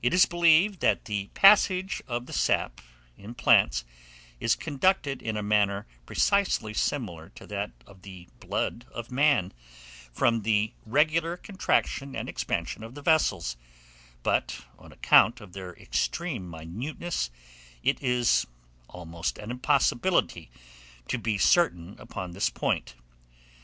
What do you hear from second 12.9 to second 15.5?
the vessels; but, on account